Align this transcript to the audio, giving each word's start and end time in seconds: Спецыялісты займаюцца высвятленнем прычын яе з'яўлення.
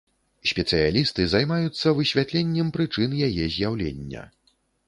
Спецыялісты 0.51 1.25
займаюцца 1.33 1.93
высвятленнем 1.99 2.75
прычын 2.79 3.15
яе 3.27 3.45
з'яўлення. 3.59 4.29